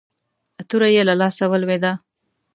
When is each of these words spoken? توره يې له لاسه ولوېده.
توره 0.69 0.87
يې 0.95 1.01
له 1.09 1.13
لاسه 1.21 1.43
ولوېده. 1.47 1.91